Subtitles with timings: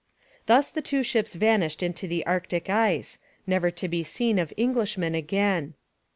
[0.47, 5.13] Thus the two ships vanished into the Arctic ice, never to be seen of Englishmen
[5.13, 5.75] again.